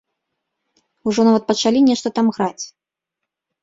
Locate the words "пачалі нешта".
1.53-2.07